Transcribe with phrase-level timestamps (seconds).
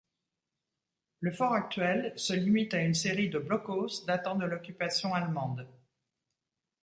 [1.19, 5.67] Le fort actuel se limite à une série de blockhaus datant de l'occupation allemande.